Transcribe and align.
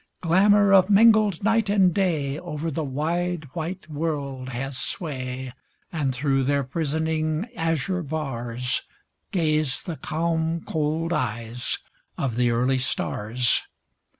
Glamour 0.21 0.73
of 0.73 0.89
mingled 0.89 1.43
night 1.43 1.69
and 1.69 1.93
day 1.93 2.39
Over 2.39 2.71
the 2.71 2.83
wide, 2.83 3.47
white 3.53 3.87
world 3.87 4.49
has 4.49 4.75
sway. 4.75 5.53
And 5.91 6.11
through 6.11 6.43
their 6.45 6.63
prisoning 6.63 7.45
azure 7.55 8.01
bars, 8.01 8.81
Gaze 9.31 9.83
the 9.83 9.97
calm, 9.97 10.61
cold 10.65 11.13
eyes 11.13 11.77
of 12.17 12.35
the 12.35 12.49
early 12.49 12.79
stars. 12.79 13.61